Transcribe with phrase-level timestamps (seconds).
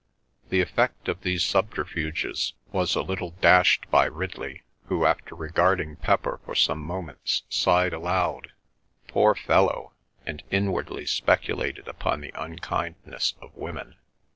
[0.49, 6.39] The effect of these subterfuges was a little dashed by Ridley, who, after regarding Pepper
[6.43, 8.51] for some moments, sighed aloud,
[9.07, 9.93] "Poor fellow!"
[10.25, 13.95] and inwardly speculated upon the unkindness of women.